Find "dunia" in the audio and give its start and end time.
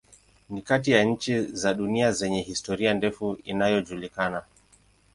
1.73-2.11